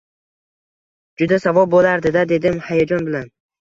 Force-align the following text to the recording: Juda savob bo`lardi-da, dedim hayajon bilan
Juda 1.23 1.41
savob 1.45 1.71
bo`lardi-da, 1.77 2.27
dedim 2.35 2.63
hayajon 2.69 3.11
bilan 3.11 3.35